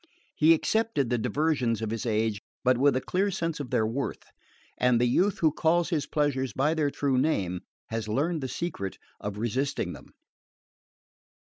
[0.35, 4.23] He accepted the diversions of his age, but with a clear sense of their worth;
[4.79, 7.59] and the youth who calls his pleasures by their true name
[7.91, 10.07] has learned the secret of resisting them.